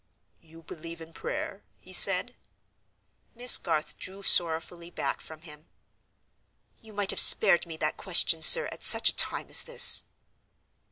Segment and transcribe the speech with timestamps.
[0.41, 2.33] "You believe in prayer?" he said.
[3.35, 5.67] Miss Garth drew sorrowfully back from him.
[6.81, 10.05] "You might have spared me that question sir, at such a time as this."